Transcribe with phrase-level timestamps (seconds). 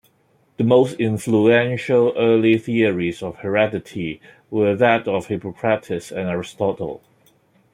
[0.57, 7.03] The most influential early theories of heredity were that of Hippocrates and Aristotle.